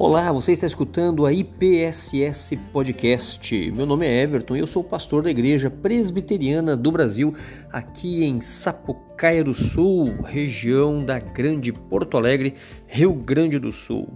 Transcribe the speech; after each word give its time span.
Olá, 0.00 0.30
você 0.30 0.52
está 0.52 0.64
escutando 0.64 1.26
a 1.26 1.32
IPSS 1.32 2.56
Podcast. 2.72 3.72
Meu 3.72 3.84
nome 3.84 4.06
é 4.06 4.22
Everton 4.22 4.54
e 4.54 4.60
eu 4.60 4.66
sou 4.68 4.84
pastor 4.84 5.24
da 5.24 5.30
Igreja 5.30 5.68
Presbiteriana 5.68 6.76
do 6.76 6.92
Brasil, 6.92 7.34
aqui 7.72 8.22
em 8.22 8.40
Sapucaia 8.40 9.42
do 9.42 9.52
Sul, 9.52 10.22
região 10.22 11.04
da 11.04 11.18
Grande 11.18 11.72
Porto 11.72 12.16
Alegre, 12.16 12.54
Rio 12.86 13.12
Grande 13.12 13.58
do 13.58 13.72
Sul. 13.72 14.08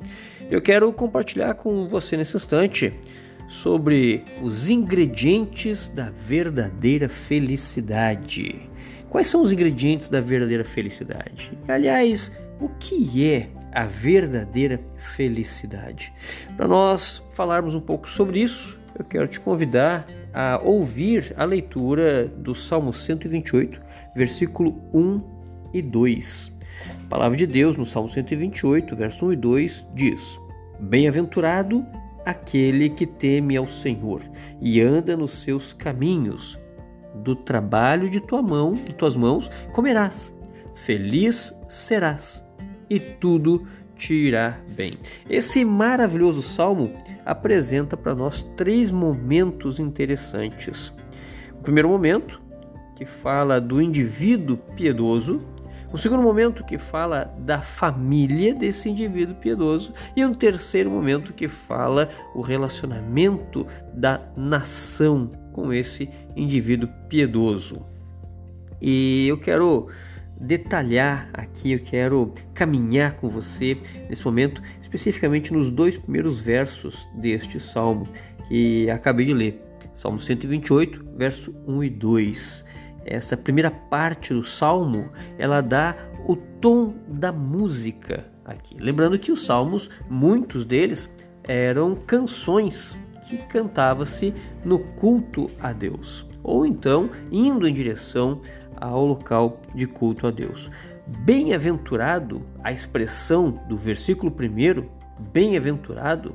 Eu 0.48 0.62
quero 0.62 0.92
compartilhar 0.92 1.54
com 1.54 1.88
você 1.88 2.16
nesse 2.16 2.36
instante 2.36 2.94
sobre 3.48 4.22
os 4.40 4.70
ingredientes 4.70 5.88
da 5.88 6.10
verdadeira 6.10 7.08
felicidade. 7.08 8.70
Quais 9.10 9.26
são 9.26 9.42
os 9.42 9.50
ingredientes 9.50 10.08
da 10.08 10.20
verdadeira 10.20 10.64
felicidade? 10.64 11.50
Aliás, 11.66 12.30
o 12.60 12.68
que 12.68 13.26
é 13.26 13.50
a 13.72 13.84
verdadeira 13.86 14.80
felicidade. 15.16 16.12
Para 16.56 16.68
nós 16.68 17.22
falarmos 17.32 17.74
um 17.74 17.80
pouco 17.80 18.08
sobre 18.08 18.40
isso, 18.40 18.78
eu 18.98 19.04
quero 19.04 19.26
te 19.26 19.40
convidar 19.40 20.06
a 20.34 20.60
ouvir 20.62 21.34
a 21.36 21.44
leitura 21.44 22.26
do 22.26 22.54
Salmo 22.54 22.92
128, 22.92 23.80
versículo 24.14 24.82
1 24.92 25.22
e 25.72 25.82
2. 25.82 26.52
A 27.04 27.08
palavra 27.08 27.36
de 27.36 27.46
Deus 27.46 27.76
no 27.76 27.86
Salmo 27.86 28.08
128, 28.08 28.94
verso 28.94 29.26
1 29.26 29.32
e 29.32 29.36
2 29.36 29.86
diz: 29.94 30.38
Bem-aventurado 30.80 31.84
aquele 32.24 32.90
que 32.90 33.06
teme 33.06 33.56
ao 33.56 33.68
Senhor 33.68 34.22
e 34.60 34.80
anda 34.80 35.16
nos 35.16 35.42
seus 35.42 35.72
caminhos. 35.72 36.58
Do 37.16 37.36
trabalho 37.36 38.08
de 38.08 38.20
tua 38.20 38.40
mão, 38.40 38.74
de 38.74 38.94
tuas 38.94 39.14
mãos, 39.14 39.50
comerás. 39.72 40.34
Feliz 40.74 41.54
serás 41.68 42.44
e 42.88 42.98
tudo 42.98 43.66
te 43.96 44.14
irá 44.14 44.58
bem. 44.74 44.98
Esse 45.28 45.64
maravilhoso 45.64 46.42
salmo 46.42 46.92
apresenta 47.24 47.96
para 47.96 48.14
nós 48.14 48.42
três 48.56 48.90
momentos 48.90 49.78
interessantes. 49.78 50.92
O 51.52 51.62
primeiro 51.62 51.88
momento, 51.88 52.40
que 52.96 53.04
fala 53.04 53.60
do 53.60 53.80
indivíduo 53.80 54.56
piedoso, 54.76 55.40
o 55.92 55.98
segundo 55.98 56.22
momento 56.22 56.64
que 56.64 56.78
fala 56.78 57.32
da 57.38 57.60
família 57.60 58.54
desse 58.54 58.88
indivíduo 58.88 59.36
piedoso 59.36 59.92
e 60.16 60.24
um 60.24 60.32
terceiro 60.32 60.90
momento 60.90 61.34
que 61.34 61.48
fala 61.48 62.08
o 62.34 62.40
relacionamento 62.40 63.66
da 63.92 64.22
nação 64.34 65.30
com 65.52 65.70
esse 65.70 66.08
indivíduo 66.34 66.88
piedoso. 67.10 67.84
E 68.80 69.26
eu 69.28 69.38
quero 69.38 69.88
detalhar 70.42 71.30
aqui, 71.32 71.72
eu 71.72 71.78
quero 71.78 72.32
caminhar 72.52 73.14
com 73.16 73.28
você 73.28 73.78
nesse 74.10 74.24
momento, 74.24 74.60
especificamente 74.80 75.52
nos 75.52 75.70
dois 75.70 75.96
primeiros 75.96 76.40
versos 76.40 77.08
deste 77.14 77.58
salmo 77.60 78.06
que 78.48 78.90
acabei 78.90 79.26
de 79.26 79.34
ler. 79.34 79.62
Salmo 79.94 80.18
128, 80.18 81.04
verso 81.16 81.54
1 81.66 81.84
e 81.84 81.90
2. 81.90 82.64
Essa 83.04 83.36
primeira 83.36 83.70
parte 83.70 84.32
do 84.32 84.42
salmo, 84.42 85.10
ela 85.38 85.60
dá 85.60 85.96
o 86.26 86.36
tom 86.36 86.94
da 87.08 87.32
música 87.32 88.26
aqui. 88.44 88.76
Lembrando 88.78 89.18
que 89.18 89.32
os 89.32 89.44
salmos, 89.44 89.90
muitos 90.08 90.64
deles 90.64 91.10
eram 91.44 91.94
canções 91.94 92.96
que 93.28 93.38
cantava-se 93.48 94.34
no 94.64 94.78
culto 94.78 95.50
a 95.60 95.72
Deus, 95.72 96.26
ou 96.42 96.66
então 96.66 97.10
indo 97.30 97.66
em 97.66 97.74
direção 97.74 98.40
ao 98.76 99.04
local 99.06 99.60
de 99.74 99.86
culto 99.86 100.26
a 100.26 100.30
Deus. 100.30 100.70
Bem-aventurado, 101.06 102.42
a 102.62 102.72
expressão 102.72 103.60
do 103.68 103.76
versículo 103.76 104.32
1, 104.32 104.88
bem-aventurado, 105.32 106.34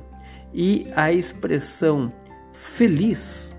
e 0.52 0.86
a 0.96 1.12
expressão 1.12 2.12
feliz 2.52 3.56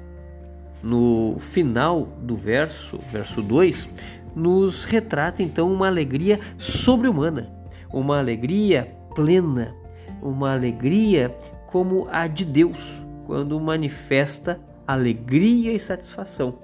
no 0.81 1.37
final 1.39 2.05
do 2.21 2.35
verso, 2.35 2.99
verso 3.11 3.41
2, 3.41 3.89
nos 4.35 4.83
retrata 4.85 5.43
então 5.43 5.71
uma 5.71 5.87
alegria 5.87 6.39
sobre-humana, 6.57 7.51
uma 7.91 8.19
alegria 8.19 8.95
plena, 9.13 9.75
uma 10.21 10.53
alegria 10.53 11.35
como 11.67 12.07
a 12.11 12.27
de 12.27 12.45
Deus, 12.45 13.03
quando 13.25 13.59
manifesta 13.59 14.59
alegria 14.89 15.71
e 15.71 15.79
satisfação. 15.79 16.57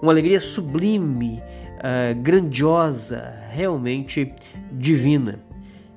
Uma 0.00 0.12
alegria 0.12 0.38
sublime, 0.38 1.42
uh, 1.78 2.20
grandiosa, 2.22 3.34
realmente 3.50 4.32
divina. 4.72 5.40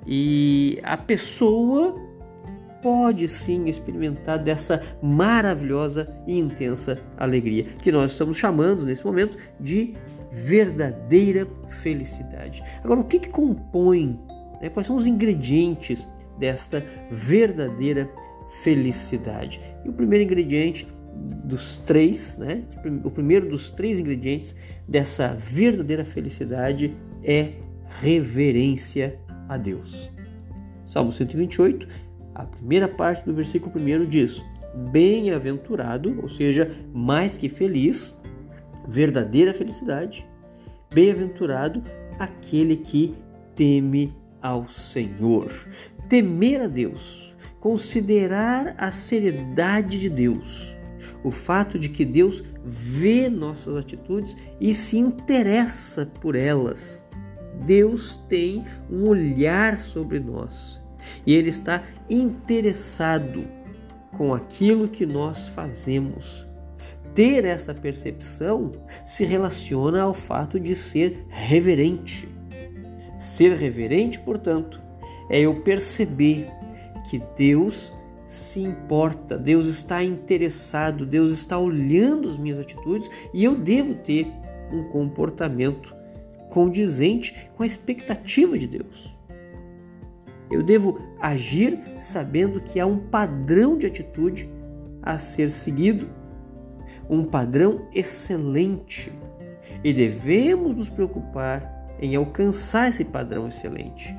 E 0.05 0.79
a 0.83 0.97
pessoa 0.97 1.95
pode 2.81 3.27
sim 3.27 3.67
experimentar 3.67 4.39
dessa 4.39 4.81
maravilhosa 5.03 6.11
e 6.25 6.39
intensa 6.39 6.99
alegria, 7.17 7.65
que 7.83 7.91
nós 7.91 8.11
estamos 8.11 8.37
chamando 8.37 8.83
nesse 8.83 9.05
momento 9.05 9.37
de 9.59 9.93
verdadeira 10.31 11.47
felicidade. 11.69 12.63
Agora, 12.83 13.01
o 13.01 13.03
que, 13.03 13.19
que 13.19 13.29
compõe, 13.29 14.19
né, 14.61 14.69
quais 14.69 14.87
são 14.87 14.95
os 14.95 15.05
ingredientes 15.05 16.07
desta 16.39 16.83
verdadeira 17.11 18.09
felicidade? 18.63 19.59
E 19.83 19.89
o 19.89 19.93
primeiro 19.93 20.23
ingrediente 20.23 20.87
dos 21.47 21.77
três, 21.77 22.37
né? 22.37 22.63
O 23.03 23.09
primeiro 23.09 23.49
dos 23.49 23.69
três 23.69 23.99
ingredientes 23.99 24.55
dessa 24.87 25.33
verdadeira 25.33 26.03
felicidade 26.03 26.95
é 27.23 27.53
reverência 28.01 29.17
a 29.47 29.57
Deus. 29.57 30.11
Salmo 30.83 31.11
128, 31.11 31.87
a 32.35 32.43
primeira 32.43 32.87
parte 32.87 33.25
do 33.25 33.33
versículo 33.33 33.73
1 33.75 34.05
diz: 34.05 34.43
Bem-aventurado, 34.91 36.19
ou 36.21 36.27
seja, 36.27 36.71
mais 36.93 37.37
que 37.37 37.47
feliz, 37.47 38.13
verdadeira 38.87 39.53
felicidade, 39.53 40.25
bem-aventurado 40.93 41.81
aquele 42.19 42.77
que 42.77 43.15
teme 43.55 44.13
ao 44.41 44.67
Senhor. 44.67 45.51
Temer 46.09 46.61
a 46.61 46.67
Deus, 46.67 47.35
considerar 47.59 48.75
a 48.77 48.91
seriedade 48.91 49.99
de 49.99 50.09
Deus 50.09 50.76
o 51.27 51.31
fato 51.31 51.77
de 51.77 51.89
que 51.89 52.05
Deus 52.05 52.43
vê 52.63 53.29
nossas 53.29 53.75
atitudes 53.75 54.35
e 54.59 54.73
se 54.73 54.97
interessa 54.97 56.05
por 56.05 56.35
elas. 56.35 57.05
Deus 57.65 58.17
tem 58.29 58.63
um 58.89 59.07
olhar 59.07 59.77
sobre 59.77 60.19
nós 60.19 60.81
e 61.25 61.35
Ele 61.35 61.49
está 61.49 61.83
interessado 62.09 63.45
com 64.17 64.33
aquilo 64.33 64.87
que 64.87 65.05
nós 65.05 65.49
fazemos. 65.49 66.47
Ter 67.13 67.45
essa 67.45 67.73
percepção 67.73 68.71
se 69.05 69.25
relaciona 69.25 70.01
ao 70.01 70.13
fato 70.13 70.59
de 70.59 70.75
ser 70.75 71.25
reverente. 71.29 72.29
Ser 73.17 73.57
reverente, 73.57 74.19
portanto, 74.19 74.79
é 75.29 75.39
eu 75.39 75.61
perceber 75.61 76.47
que 77.09 77.21
Deus 77.35 77.91
se 78.27 78.59
importa, 78.59 79.37
Deus 79.37 79.67
está 79.67 80.03
interessado, 80.03 81.05
Deus 81.05 81.31
está 81.31 81.57
olhando 81.57 82.27
as 82.27 82.37
minhas 82.37 82.59
atitudes 82.59 83.09
e 83.33 83.43
eu 83.43 83.55
devo 83.55 83.95
ter 83.95 84.27
um 84.71 84.83
comportamento 84.89 85.95
condizente 86.49 87.49
com 87.55 87.63
a 87.63 87.65
expectativa 87.65 88.57
de 88.59 88.67
Deus. 88.67 89.15
Eu 90.51 90.61
devo 90.61 90.99
agir 91.21 91.79
sabendo 92.01 92.59
que 92.61 92.79
há 92.81 92.85
um 92.85 92.99
padrão 92.99 93.77
de 93.77 93.85
atitude 93.85 94.49
a 95.01 95.17
ser 95.17 95.49
seguido, 95.49 96.09
um 97.09 97.23
padrão 97.23 97.87
excelente, 97.93 99.11
e 99.83 99.93
devemos 99.93 100.75
nos 100.75 100.89
preocupar 100.89 101.95
em 102.01 102.15
alcançar 102.15 102.89
esse 102.89 103.05
padrão 103.05 103.47
excelente 103.47 104.13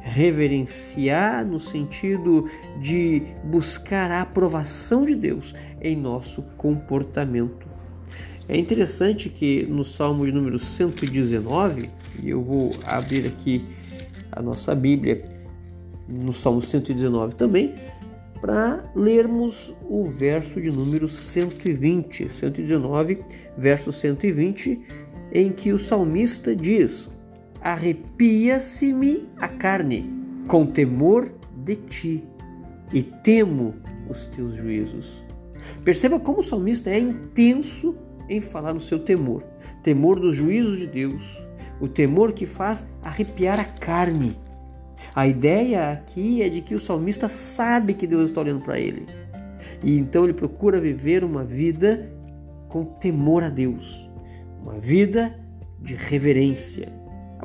reverenciar 0.00 1.46
no 1.46 1.58
sentido 1.58 2.48
de 2.80 3.22
buscar 3.44 4.10
a 4.10 4.22
aprovação 4.22 5.04
de 5.04 5.14
Deus 5.14 5.54
em 5.80 5.96
nosso 5.96 6.42
comportamento. 6.56 7.68
É 8.48 8.56
interessante 8.56 9.28
que 9.28 9.64
no 9.66 9.84
Salmo 9.84 10.26
de 10.26 10.32
número 10.32 10.58
119, 10.58 11.88
e 12.22 12.30
eu 12.30 12.42
vou 12.42 12.72
abrir 12.84 13.26
aqui 13.26 13.64
a 14.32 14.42
nossa 14.42 14.74
Bíblia 14.74 15.22
no 16.08 16.32
Salmo 16.32 16.60
119 16.60 17.34
também, 17.34 17.74
para 18.40 18.84
lermos 18.96 19.72
o 19.88 20.10
verso 20.10 20.60
de 20.60 20.70
número 20.70 21.08
120, 21.08 22.28
119, 22.28 23.24
verso 23.56 23.92
120, 23.92 24.80
em 25.32 25.52
que 25.52 25.72
o 25.72 25.78
salmista 25.78 26.54
diz: 26.54 27.08
arrepia-se-me 27.62 29.28
a 29.38 29.48
carne 29.48 30.10
com 30.48 30.66
temor 30.66 31.32
de 31.64 31.76
ti 31.76 32.24
e 32.92 33.02
temo 33.02 33.74
os 34.08 34.26
teus 34.26 34.54
juízos. 34.54 35.24
Perceba 35.84 36.18
como 36.18 36.40
o 36.40 36.42
salmista 36.42 36.90
é 36.90 36.98
intenso 36.98 37.96
em 38.28 38.40
falar 38.40 38.74
no 38.74 38.80
seu 38.80 38.98
temor, 38.98 39.42
temor 39.82 40.18
dos 40.18 40.34
juízos 40.34 40.78
de 40.78 40.86
Deus, 40.86 41.46
o 41.80 41.88
temor 41.88 42.32
que 42.32 42.46
faz 42.46 42.86
arrepiar 43.02 43.60
a 43.60 43.64
carne. 43.64 44.36
A 45.14 45.26
ideia 45.26 45.90
aqui 45.90 46.42
é 46.42 46.48
de 46.48 46.60
que 46.60 46.74
o 46.74 46.80
salmista 46.80 47.28
sabe 47.28 47.94
que 47.94 48.06
Deus 48.06 48.30
está 48.30 48.40
olhando 48.40 48.62
para 48.62 48.78
ele. 48.78 49.06
E 49.82 49.98
então 49.98 50.24
ele 50.24 50.32
procura 50.32 50.80
viver 50.80 51.24
uma 51.24 51.44
vida 51.44 52.10
com 52.68 52.84
temor 52.84 53.42
a 53.42 53.48
Deus, 53.48 54.10
uma 54.62 54.78
vida 54.78 55.38
de 55.80 55.94
reverência. 55.94 57.01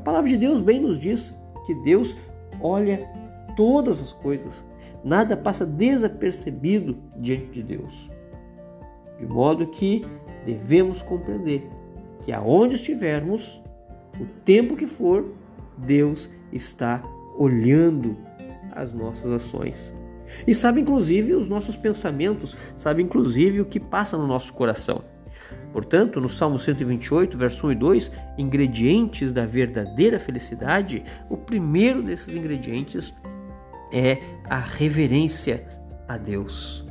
Palavra 0.08 0.30
de 0.30 0.38
Deus 0.38 0.62
bem 0.62 0.80
nos 0.80 0.98
diz 0.98 1.36
que 1.66 1.76
Deus 1.76 2.16
olha 2.62 3.06
todas 3.58 4.02
as 4.02 4.14
coisas, 4.14 4.66
nada 5.04 5.36
passa 5.36 5.66
desapercebido 5.66 6.98
diante 7.18 7.48
de 7.48 7.64
Deus. 7.64 8.10
De 9.20 9.26
modo 9.26 9.68
que 9.68 10.06
devemos 10.46 11.02
compreender 11.02 11.70
que 12.24 12.32
aonde 12.32 12.76
estivermos, 12.76 13.62
o 14.18 14.26
tempo 14.46 14.78
que 14.78 14.88
for, 14.88 15.26
Deus 15.80 16.30
está 16.54 17.04
olhando 17.38 18.16
as 18.72 18.94
nossas 18.94 19.30
ações. 19.30 19.94
E 20.48 20.56
sabe 20.56 20.80
inclusive 20.80 21.34
os 21.34 21.50
nossos 21.50 21.76
pensamentos, 21.76 22.56
sabe 22.78 23.04
inclusive 23.04 23.60
o 23.60 23.66
que 23.66 23.78
passa 23.78 24.18
no 24.18 24.26
nosso 24.26 24.54
coração. 24.54 25.04
Portanto, 25.72 26.20
no 26.20 26.30
Salmo 26.30 26.58
128, 26.58 27.38
verso 27.38 27.68
1 27.68 27.72
e 27.72 27.76
2, 27.76 28.12
ingredientes 28.38 29.32
da 29.32 29.46
verdadeira 29.46 30.20
felicidade, 30.20 31.04
o 31.30 31.38
primeiro 31.38 32.02
desses 32.02 32.36
ingredientes 32.36 33.14
é 33.92 34.18
a 34.46 34.60
reverência 34.60 35.68
a 36.08 36.18
Deus. 36.18 36.86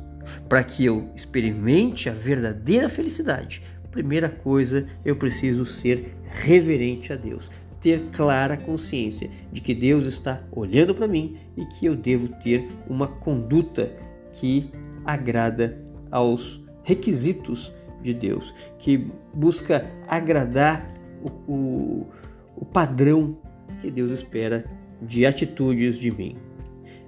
Para 0.47 0.63
que 0.63 0.85
eu 0.85 1.09
experimente 1.15 2.09
a 2.09 2.13
verdadeira 2.13 2.87
felicidade, 2.87 3.61
primeira 3.97 4.29
coisa, 4.29 4.85
eu 5.03 5.15
preciso 5.15 5.65
ser 5.65 6.15
reverente 6.29 7.11
a 7.11 7.15
Deus, 7.15 7.49
ter 7.81 8.09
clara 8.11 8.55
consciência 8.55 9.27
de 9.51 9.59
que 9.59 9.73
Deus 9.73 10.05
está 10.05 10.43
olhando 10.51 10.93
para 10.93 11.07
mim 11.07 11.37
e 11.57 11.65
que 11.65 11.87
eu 11.87 11.95
devo 11.95 12.27
ter 12.43 12.67
uma 12.87 13.07
conduta 13.07 13.91
que 14.33 14.69
agrada 15.03 15.81
aos 16.11 16.63
requisitos 16.83 17.73
de 18.01 18.13
Deus, 18.13 18.53
que 18.77 19.05
busca 19.33 19.89
agradar 20.07 20.87
o, 21.21 21.29
o, 21.51 22.07
o 22.55 22.65
padrão 22.65 23.37
que 23.81 23.91
Deus 23.91 24.11
espera 24.11 24.65
de 25.01 25.25
atitudes 25.25 25.97
de 25.97 26.11
mim. 26.11 26.35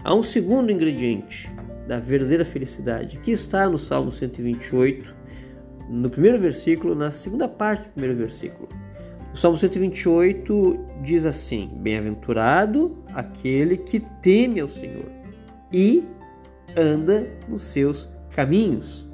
Há 0.04 0.14
um 0.14 0.24
segundo 0.24 0.72
ingrediente 0.72 1.50
da 1.88 2.00
verdadeira 2.00 2.46
felicidade 2.46 3.18
que 3.18 3.32
está 3.32 3.70
no 3.70 3.78
Salmo 3.78 4.12
128, 4.12 5.16
no 5.90 6.10
primeiro 6.10 6.40
versículo, 6.40 6.94
na 6.94 7.12
segunda 7.12 7.48
parte 7.48 7.88
do 7.88 7.94
primeiro 7.94 8.16
versículo. 8.16 8.70
O 9.34 9.38
Salmo 9.38 9.58
128 9.58 10.80
diz 11.04 11.26
assim: 11.26 11.70
Bem-aventurado 11.82 13.04
aquele 13.14 13.78
que 13.78 14.00
teme 14.22 14.60
ao 14.60 14.70
Senhor 14.70 15.12
e 15.72 16.04
anda 16.76 17.28
nos 17.48 17.64
seus 17.64 18.08
caminhos. 18.30 19.09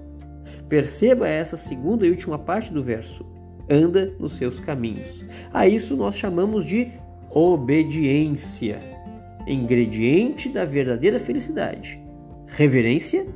Perceba 0.67 1.27
essa 1.27 1.56
segunda 1.56 2.06
e 2.06 2.09
última 2.09 2.39
parte 2.39 2.73
do 2.73 2.83
verso. 2.83 3.25
Anda 3.69 4.13
nos 4.19 4.33
seus 4.33 4.59
caminhos. 4.59 5.25
A 5.53 5.67
isso 5.67 5.95
nós 5.95 6.15
chamamos 6.15 6.65
de 6.65 6.91
obediência, 7.29 8.79
ingrediente 9.47 10.50
da 10.50 10.65
verdadeira 10.65 11.19
felicidade. 11.19 12.00
Reverência 12.47 13.27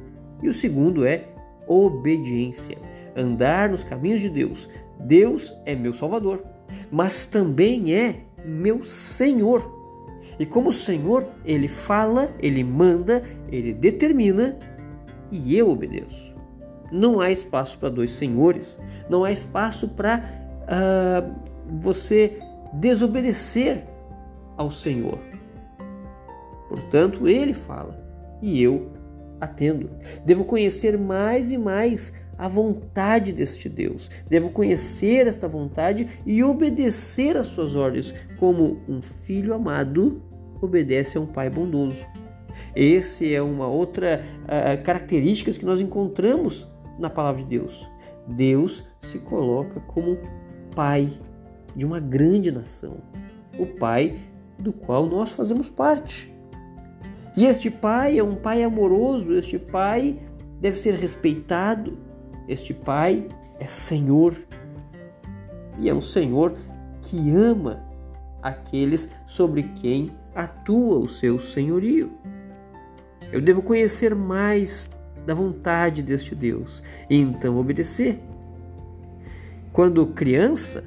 e 0.42 0.48
o 0.48 0.54
segundo 0.54 1.06
é 1.06 1.26
obediência. 1.68 2.78
Andar 3.16 3.70
nos 3.70 3.84
caminhos 3.84 4.22
de 4.22 4.30
Deus. 4.30 4.70
Deus 5.00 5.54
é 5.66 5.76
meu 5.76 5.94
Salvador, 5.94 6.44
mas 6.92 7.26
também 7.26 7.94
é 7.94 8.22
meu 8.46 8.84
Senhor. 8.84 9.78
E 10.40 10.46
como 10.46 10.72
Senhor, 10.72 11.28
Ele 11.44 11.68
fala, 11.68 12.34
Ele 12.40 12.64
manda, 12.64 13.24
Ele 13.52 13.74
determina 13.74 14.58
e 15.32 15.58
eu 15.58 15.70
obedeço. 15.70 16.29
Não 16.92 17.20
há 17.20 17.32
espaço 17.32 17.78
para 17.78 17.90
dois 17.90 18.12
senhores, 18.12 18.80
não 19.10 19.24
há 19.24 19.32
espaço 19.32 19.88
para 19.90 20.24
uh, 20.64 21.36
você 21.80 22.40
desobedecer 22.74 23.84
ao 24.58 24.70
Senhor. 24.70 25.20
Portanto, 26.68 27.28
ele 27.28 27.54
fala 27.54 28.00
e 28.42 28.62
eu 28.62 28.92
atendo. 29.42 29.90
Devo 30.26 30.44
conhecer 30.44 30.98
mais 30.98 31.52
e 31.52 31.58
mais 31.58 32.14
a 32.38 32.48
vontade 32.48 33.34
deste 33.34 33.68
Deus. 33.68 34.10
Devo 34.30 34.50
conhecer 34.50 35.28
esta 35.28 35.48
vontade 35.48 36.08
e 36.26 36.44
obedecer 36.44 37.36
às 37.36 37.48
suas 37.48 37.76
ordens, 37.76 38.14
como 38.38 38.82
um 38.88 39.02
filho 39.02 39.54
amado 39.54 40.22
obedece 40.62 41.18
a 41.18 41.22
um 41.22 41.26
pai 41.26 41.50
bondoso. 41.50 42.06
Esse 42.76 43.34
é 43.34 43.42
uma 43.42 43.68
outra 43.68 44.22
uh, 44.44 44.84
característica 44.84 45.52
que 45.52 45.66
nós 45.66 45.82
encontramos 45.82 46.68
na 47.00 47.10
palavra 47.10 47.42
de 47.42 47.48
Deus. 47.48 47.90
Deus 48.28 48.86
se 49.00 49.20
coloca 49.20 49.80
como 49.82 50.18
pai 50.76 51.20
de 51.76 51.86
uma 51.86 52.00
grande 52.00 52.52
nação, 52.52 52.98
o 53.58 53.66
pai 53.66 54.20
do 54.60 54.74
qual 54.74 55.06
nós 55.06 55.32
fazemos 55.32 55.70
parte. 55.70 56.34
E 57.36 57.46
este 57.46 57.72
pai 57.72 58.20
é 58.20 58.24
um 58.24 58.36
pai 58.36 58.64
amoroso, 58.64 59.34
este 59.34 59.58
pai 59.58 60.20
deve 60.60 60.78
ser 60.78 60.96
respeitado, 60.96 61.98
este 62.48 62.74
pai 62.74 63.28
é 63.60 63.66
Senhor. 63.66 64.36
E 65.78 65.90
é 65.90 65.94
um 65.94 66.02
Senhor 66.02 66.56
que 67.02 67.32
ama 67.32 67.82
aqueles 68.42 69.10
sobre 69.26 69.64
quem 69.64 70.12
atua 70.36 70.98
o 71.00 71.08
seu 71.08 71.40
senhorio. 71.40 72.12
Eu 73.32 73.42
devo 73.42 73.62
conhecer 73.62 74.16
mais 74.16 74.92
da 75.30 75.36
vontade 75.36 76.02
deste 76.02 76.34
Deus 76.34 76.82
e 77.08 77.16
então 77.16 77.60
obedecer. 77.60 78.20
Quando 79.72 80.08
criança, 80.08 80.84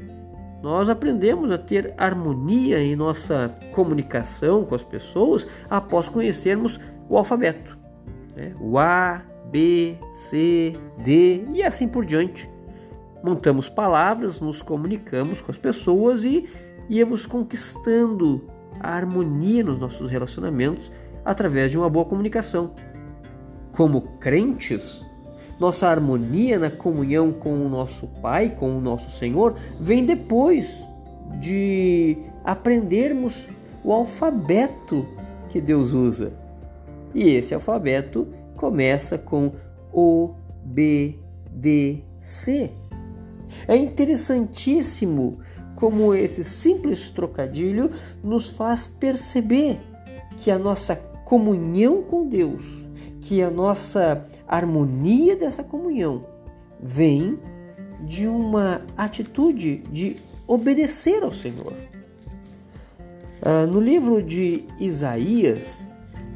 nós 0.61 0.89
aprendemos 0.89 1.49
a 1.53 1.57
ter 1.57 1.95
harmonia 1.97 2.83
em 2.83 2.97
nossa 2.97 3.55
comunicação 3.73 4.65
com 4.65 4.75
as 4.75 4.83
pessoas 4.83 5.47
após 5.71 6.09
conhecermos 6.09 6.81
o 7.09 7.17
alfabeto. 7.17 7.79
Né? 8.35 8.53
O 8.61 8.81
A, 8.81 9.23
B, 9.53 9.97
C, 10.13 10.73
D 11.05 11.45
e 11.55 11.63
assim 11.63 11.87
por 11.87 12.05
diante. 12.05 12.51
Montamos 13.23 13.69
palavras, 13.69 14.41
nos 14.41 14.61
comunicamos 14.61 15.41
com 15.41 15.53
as 15.53 15.59
pessoas 15.59 16.25
e 16.25 16.49
íamos 16.91 17.27
conquistando 17.27 18.45
a 18.81 18.91
harmonia 18.91 19.63
nos 19.63 19.79
nossos 19.79 20.11
relacionamentos 20.11 20.91
através 21.25 21.71
de 21.71 21.79
uma 21.79 21.89
boa 21.89 22.05
comunicação 22.05 22.75
como 23.73 24.03
crentes, 24.19 25.05
nossa 25.59 25.89
harmonia 25.89 26.59
na 26.59 26.71
comunhão 26.71 27.33
com 27.33 27.55
o 27.65 27.69
nosso 27.69 28.07
Pai, 28.21 28.51
com 28.51 28.77
o 28.77 28.81
nosso 28.81 29.11
Senhor, 29.11 29.55
vem 29.81 30.05
depois 30.05 30.85
de 31.41 32.17
aprendermos 32.45 33.47
o 33.85 33.93
alfabeto 33.93 35.07
que 35.49 35.61
Deus 35.61 35.93
usa. 35.93 36.33
E 37.15 37.31
esse 37.31 37.55
alfabeto 37.55 38.27
começa 38.57 39.19
com 39.19 39.53
O, 39.93 40.35
B, 40.65 41.19
D, 41.51 42.03
C. 42.21 42.73
É 43.69 43.77
interessantíssimo 43.77 45.39
como 45.77 46.15
esse 46.15 46.43
simples 46.43 47.11
trocadilho 47.11 47.91
nos 48.23 48.49
faz 48.49 48.87
perceber 48.87 49.81
que 50.37 50.51
a 50.51 50.59
nossa 50.59 50.97
comunhão 51.25 52.03
com 52.03 52.29
Deus 52.29 52.87
que 53.23 53.43
a 53.43 53.51
nossa 53.51 54.27
harmonia 54.47 55.35
dessa 55.35 55.65
comunhão 55.65 56.27
vem 56.81 57.39
de 58.03 58.27
uma 58.27 58.83
atitude 58.97 59.79
de 59.91 60.17
obedecer 60.47 61.23
ao 61.23 61.33
Senhor. 61.33 61.73
Uh, 63.41 63.67
no 63.67 63.81
livro 63.81 64.23
de 64.23 64.65
Isaías, 64.79 65.89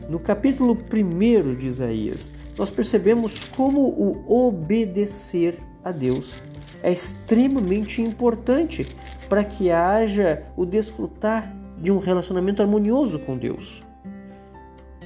no 0.09 0.19
capítulo 0.19 0.73
1 0.75 1.55
de 1.57 1.69
Isaías, 1.69 2.33
nós 2.57 2.71
percebemos 2.71 3.45
como 3.45 3.81
o 3.81 4.47
obedecer 4.47 5.59
a 5.85 5.93
Deus 5.93 6.41
é 6.83 6.93
extremamente 6.93 8.01
importante 8.03 8.87
para 9.29 9.45
que 9.45 9.71
haja 9.71 10.43
o 10.57 10.65
desfrutar 10.65 11.55
de 11.79 11.91
um 11.93 11.99
relacionamento 11.99 12.63
harmonioso 12.63 13.19
com 13.19 13.37
Deus. 13.37 13.86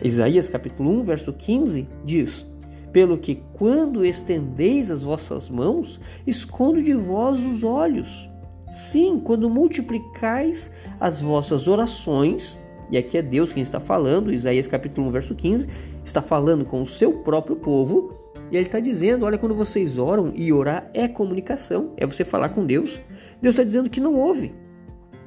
Isaías 0.02 0.49
capítulo 0.49 0.90
1, 1.00 1.02
verso 1.02 1.33
15 1.33 1.88
diz: 2.04 2.47
Pelo 2.92 3.19
que 3.19 3.42
quando 3.52 4.04
estendeis 4.04 4.90
as 4.90 5.02
vossas 5.02 5.49
mãos, 5.49 6.00
escondo 6.26 6.83
de 6.83 6.95
vós 6.95 7.45
os 7.45 7.62
olhos. 7.62 8.28
Sim, 8.73 9.21
quando 9.23 9.50
multiplicais 9.50 10.71
as 10.99 11.21
vossas 11.21 11.69
orações, 11.69 12.59
e 12.90 12.97
aqui 12.97 13.19
é 13.19 13.23
Deus 13.23 13.52
quem 13.52 13.62
está 13.62 13.80
falando, 13.80 14.33
Isaías 14.33 14.66
capítulo 14.66 15.09
1, 15.09 15.11
verso 15.11 15.35
15, 15.35 15.69
está 16.04 16.23
falando 16.23 16.64
com 16.64 16.80
o 16.83 16.87
seu 16.87 17.12
próprio 17.23 17.57
povo, 17.57 18.14
e 18.50 18.57
ele 18.57 18.66
está 18.66 18.80
dizendo: 18.80 19.26
olha, 19.26 19.38
quando 19.38 19.54
vocês 19.54 19.99
oram, 19.99 20.33
e 20.35 20.52
orar 20.52 20.90
é 20.95 21.07
comunicação, 21.09 21.92
é 21.97 22.07
você 22.07 22.25
falar 22.25 22.50
com 22.50 22.64
Deus. 22.64 22.99
Deus 23.42 23.52
está 23.52 23.64
dizendo 23.64 23.90
que 23.90 24.00
não 24.00 24.16
ouve. 24.16 24.54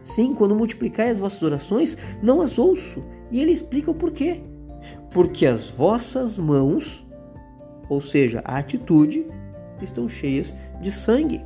Sim, 0.01 0.33
quando 0.33 0.55
multiplicai 0.55 1.09
as 1.09 1.19
vossas 1.19 1.41
orações, 1.43 1.97
não 2.21 2.41
as 2.41 2.59
ouço. 2.59 3.03
E 3.31 3.39
ele 3.39 3.51
explica 3.51 3.89
o 3.89 3.95
porquê. 3.95 4.41
Porque 5.11 5.45
as 5.45 5.69
vossas 5.69 6.37
mãos, 6.37 7.05
ou 7.89 8.01
seja, 8.01 8.41
a 8.45 8.57
atitude, 8.57 9.25
estão 9.81 10.07
cheias 10.07 10.53
de 10.81 10.91
sangue. 10.91 11.41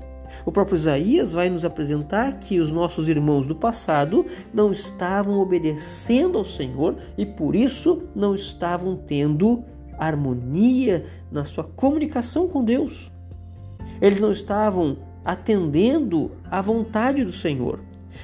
O 0.45 0.51
próprio 0.51 0.75
Isaías 0.75 1.33
vai 1.33 1.49
nos 1.49 1.65
apresentar 1.65 2.39
que 2.39 2.59
os 2.59 2.71
nossos 2.71 3.09
irmãos 3.09 3.47
do 3.47 3.55
passado 3.55 4.25
não 4.53 4.71
estavam 4.71 5.39
obedecendo 5.39 6.37
ao 6.37 6.43
Senhor 6.43 6.97
e 7.17 7.25
por 7.25 7.55
isso 7.55 8.03
não 8.15 8.35
estavam 8.35 8.95
tendo 8.95 9.63
harmonia 9.97 11.05
na 11.31 11.43
sua 11.43 11.63
comunicação 11.63 12.47
com 12.47 12.63
Deus. 12.63 13.11
Eles 14.01 14.19
não 14.19 14.31
estavam 14.31 14.97
atendendo 15.25 16.31
à 16.49 16.61
vontade 16.61 17.23
do 17.23 17.31
Senhor, 17.31 17.79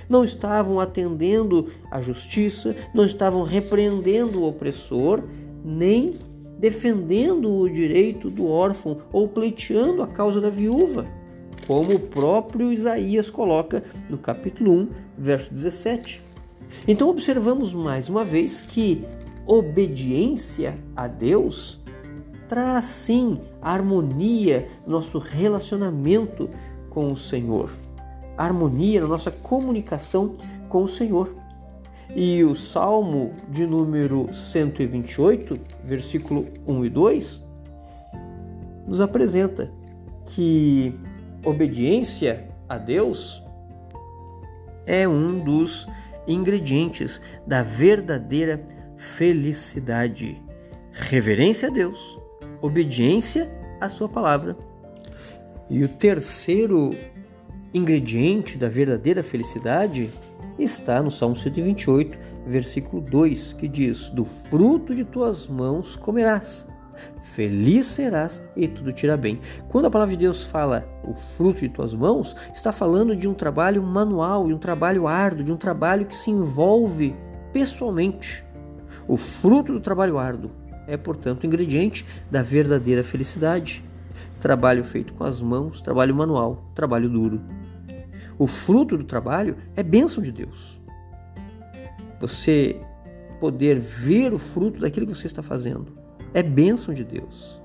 não 0.09 0.23
estavam 0.23 0.79
atendendo 0.79 1.67
à 1.91 2.01
justiça, 2.01 2.75
não 2.93 3.05
estavam 3.05 3.43
repreendendo 3.43 4.41
o 4.41 4.47
opressor, 4.47 5.23
nem 5.63 6.11
defendendo 6.57 7.53
o 7.53 7.69
direito 7.69 8.29
do 8.29 8.47
órfão 8.47 8.99
ou 9.11 9.27
pleiteando 9.27 10.01
a 10.01 10.07
causa 10.07 10.39
da 10.39 10.49
viúva, 10.49 11.05
como 11.67 11.95
o 11.95 11.99
próprio 11.99 12.71
Isaías 12.71 13.29
coloca 13.29 13.83
no 14.09 14.17
capítulo 14.17 14.71
1, 14.71 14.89
verso 15.17 15.53
17. 15.53 16.21
Então 16.87 17.09
observamos 17.09 17.73
mais 17.73 18.09
uma 18.09 18.23
vez 18.23 18.63
que 18.63 19.03
obediência 19.45 20.77
a 20.95 21.07
Deus 21.07 21.81
traz 22.47 22.85
sim 22.85 23.39
harmonia 23.61 24.67
no 24.85 24.93
nosso 24.93 25.17
relacionamento 25.17 26.49
com 26.89 27.11
o 27.11 27.17
Senhor, 27.17 27.71
harmonia 28.37 29.01
na 29.01 29.07
nossa 29.07 29.31
comunicação 29.31 30.33
com 30.69 30.83
o 30.83 30.87
Senhor. 30.87 31.35
E 32.15 32.43
o 32.43 32.55
Salmo 32.55 33.33
de 33.49 33.65
número 33.65 34.33
128, 34.33 35.55
versículo 35.83 36.45
1 36.67 36.85
e 36.85 36.89
2, 36.89 37.43
nos 38.87 39.01
apresenta 39.01 39.71
que 40.25 40.93
obediência 41.45 42.47
a 42.67 42.77
Deus 42.77 43.41
é 44.85 45.07
um 45.07 45.39
dos 45.39 45.87
ingredientes 46.27 47.21
da 47.47 47.63
verdadeira 47.63 48.65
felicidade. 48.97 50.41
Reverência 50.91 51.69
a 51.69 51.71
Deus, 51.71 52.19
obediência 52.61 53.49
à 53.81 53.89
Sua 53.89 54.07
palavra. 54.07 54.55
E 55.69 55.83
o 55.83 55.87
terceiro 55.87 56.91
ingrediente 57.73 58.57
da 58.57 58.69
verdadeira 58.69 59.23
felicidade 59.23 60.09
está 60.59 61.01
no 61.01 61.09
Salmo 61.09 61.35
128, 61.35 62.17
versículo 62.45 63.01
2, 63.01 63.53
que 63.53 63.67
diz: 63.67 64.09
Do 64.11 64.25
fruto 64.25 64.93
de 64.93 65.03
tuas 65.03 65.47
mãos 65.47 65.95
comerás, 65.95 66.67
feliz 67.21 67.87
serás 67.87 68.43
e 68.55 68.67
tudo 68.67 68.91
te 68.91 69.05
irá 69.05 69.17
bem. 69.17 69.39
Quando 69.69 69.85
a 69.85 69.91
palavra 69.91 70.15
de 70.15 70.19
Deus 70.19 70.45
fala 70.45 70.87
o 71.03 71.13
fruto 71.13 71.61
de 71.61 71.69
tuas 71.69 71.93
mãos, 71.93 72.35
está 72.53 72.71
falando 72.71 73.15
de 73.15 73.27
um 73.27 73.33
trabalho 73.33 73.81
manual, 73.81 74.47
de 74.47 74.53
um 74.53 74.59
trabalho 74.59 75.07
árduo, 75.07 75.43
de 75.43 75.51
um 75.51 75.57
trabalho 75.57 76.05
que 76.05 76.15
se 76.15 76.29
envolve 76.29 77.15
pessoalmente. 77.51 78.43
O 79.07 79.17
fruto 79.17 79.73
do 79.73 79.79
trabalho 79.79 80.17
árduo 80.17 80.51
é, 80.87 80.97
portanto, 80.97 81.45
ingrediente 81.45 82.05
da 82.29 82.41
verdadeira 82.41 83.03
felicidade. 83.03 83.83
Trabalho 84.39 84.83
feito 84.83 85.13
com 85.13 85.23
as 85.23 85.41
mãos, 85.41 85.81
trabalho 85.81 86.13
manual, 86.13 86.69
trabalho 86.75 87.09
duro. 87.09 87.41
O 88.37 88.47
fruto 88.47 88.97
do 88.97 89.03
trabalho 89.03 89.57
é 89.75 89.83
bênção 89.83 90.23
de 90.23 90.31
Deus. 90.31 90.81
Você 92.19 92.79
poder 93.39 93.79
ver 93.79 94.33
o 94.33 94.37
fruto 94.37 94.79
daquilo 94.79 95.05
que 95.05 95.13
você 95.13 95.27
está 95.27 95.43
fazendo 95.43 95.91
é 96.33 96.41
bênção 96.41 96.93
de 96.93 97.03
Deus. 97.03 97.61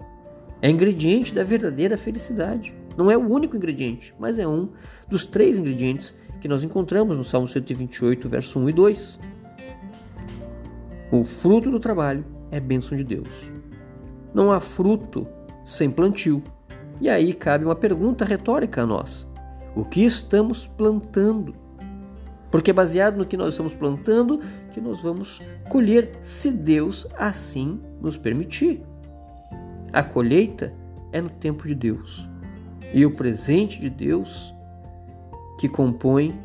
É 0.60 0.68
ingrediente 0.68 1.34
da 1.34 1.44
verdadeira 1.44 1.96
felicidade. 1.96 2.74
Não 2.96 3.10
é 3.10 3.16
o 3.16 3.28
único 3.28 3.56
ingrediente, 3.56 4.12
mas 4.18 4.38
é 4.38 4.46
um 4.46 4.70
dos 5.08 5.24
três 5.24 5.58
ingredientes 5.58 6.14
que 6.40 6.48
nós 6.48 6.64
encontramos 6.64 7.16
no 7.16 7.22
Salmo 7.22 7.46
128, 7.46 8.28
verso 8.28 8.58
1 8.58 8.68
e 8.70 8.72
2. 8.72 9.20
O 11.12 11.22
fruto 11.22 11.70
do 11.70 11.78
trabalho 11.78 12.24
é 12.50 12.58
bênção 12.58 12.96
de 12.96 13.04
Deus. 13.04 13.52
Não 14.34 14.50
há 14.50 14.58
fruto 14.58 15.26
sem 15.64 15.90
plantio. 15.90 16.42
E 17.00 17.08
aí 17.08 17.32
cabe 17.32 17.64
uma 17.64 17.76
pergunta 17.76 18.24
retórica 18.24 18.82
a 18.82 18.86
nós: 18.86 19.27
o 19.78 19.84
que 19.84 20.04
estamos 20.04 20.66
plantando? 20.66 21.54
Porque 22.50 22.72
é 22.72 22.74
baseado 22.74 23.16
no 23.16 23.24
que 23.24 23.36
nós 23.36 23.50
estamos 23.50 23.72
plantando 23.72 24.40
que 24.72 24.80
nós 24.80 25.00
vamos 25.00 25.40
colher, 25.70 26.18
se 26.20 26.50
Deus 26.50 27.06
assim 27.16 27.80
nos 28.00 28.18
permitir. 28.18 28.82
A 29.92 30.02
colheita 30.02 30.74
é 31.12 31.20
no 31.20 31.30
tempo 31.30 31.64
de 31.68 31.76
Deus. 31.76 32.28
E 32.92 33.06
o 33.06 33.14
presente 33.14 33.80
de 33.80 33.88
Deus 33.88 34.52
que 35.60 35.68
compõe 35.68 36.36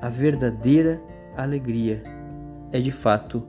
a 0.00 0.08
verdadeira 0.08 0.98
alegria 1.36 2.02
é 2.72 2.80
de 2.80 2.90
fato 2.90 3.46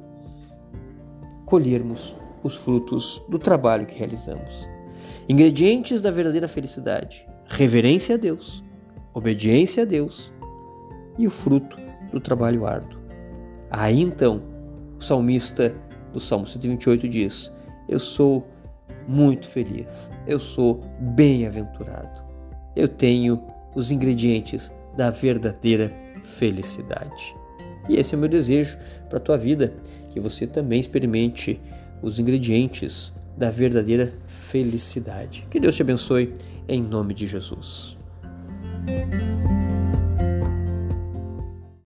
colhermos 1.46 2.13
os 2.43 2.58
frutos 2.58 3.24
do 3.29 3.39
trabalho 3.39 3.86
que 3.86 3.98
realizamos. 3.98 4.67
Ingredientes 5.29 6.01
da 6.01 6.12
verdadeira 6.12 6.48
felicidade: 6.48 7.25
reverência 7.48 8.15
a 8.15 8.17
Deus, 8.17 8.63
obediência 9.19 9.83
a 9.83 9.85
Deus 9.85 10.31
e 11.17 11.27
o 11.27 11.29
fruto 11.29 11.77
do 12.11 12.19
trabalho 12.19 12.65
árduo. 12.65 12.99
Aí 13.69 14.01
então, 14.01 14.41
o 14.97 15.03
salmista 15.03 15.73
do 16.11 16.19
Salmo 16.19 16.47
128 16.47 17.07
diz: 17.07 17.51
Eu 17.88 17.99
sou 17.99 18.47
muito 19.07 19.47
feliz, 19.47 20.11
eu 20.27 20.39
sou 20.39 20.83
bem-aventurado, 20.99 22.23
eu 22.75 22.88
tenho 22.88 23.41
os 23.75 23.91
ingredientes 23.91 24.71
da 24.97 25.11
verdadeira 25.11 25.91
felicidade. 26.23 27.35
E 27.88 27.95
esse 27.95 28.13
é 28.13 28.17
o 28.17 28.19
meu 28.19 28.29
desejo 28.29 28.77
para 29.09 29.17
a 29.17 29.21
tua 29.21 29.38
vida 29.38 29.73
que 30.11 30.19
você 30.19 30.45
também 30.47 30.79
experimente 30.79 31.59
os 32.01 32.19
ingredientes 32.19 33.13
da 33.38 33.49
verdadeira 33.49 34.13
felicidade. 34.27 35.45
Que 35.49 35.59
Deus 35.59 35.75
te 35.75 35.81
abençoe 35.81 36.33
em 36.67 36.81
nome 36.81 37.13
de 37.13 37.27
Jesus. 37.27 37.99
thank 38.86 39.13
you 39.13 39.58